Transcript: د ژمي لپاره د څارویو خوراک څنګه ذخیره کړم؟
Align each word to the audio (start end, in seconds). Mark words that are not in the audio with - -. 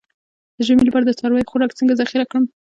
د 0.57 0.59
ژمي 0.67 0.83
لپاره 0.85 1.05
د 1.05 1.11
څارویو 1.19 1.49
خوراک 1.51 1.71
څنګه 1.79 1.97
ذخیره 2.01 2.25
کړم؟ 2.29 2.43